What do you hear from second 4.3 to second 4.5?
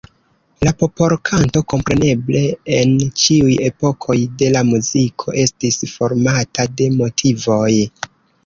de